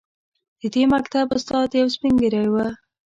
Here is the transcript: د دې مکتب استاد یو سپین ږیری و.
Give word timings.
د 0.59 0.61
دې 0.73 0.83
مکتب 0.93 1.27
استاد 1.37 1.67
یو 1.79 1.87
سپین 1.95 2.13
ږیری 2.21 2.45
و. 2.51 2.55